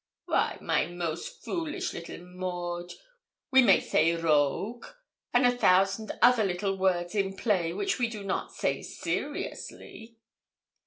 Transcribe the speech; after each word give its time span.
'Why, 0.25 0.57
my 0.61 0.87
most 0.87 1.43
foolish 1.43 1.93
little 1.93 2.17
Maud, 2.25 2.91
we 3.51 3.61
may 3.61 3.79
say 3.79 4.15
rogue, 4.15 4.87
and 5.31 5.45
a 5.45 5.55
thousand 5.55 6.11
other 6.23 6.43
little 6.43 6.75
words 6.75 7.13
in 7.13 7.35
play 7.37 7.71
which 7.71 7.99
we 7.99 8.07
do 8.07 8.23
not 8.23 8.51
say 8.51 8.81
seriously.' 8.81 10.17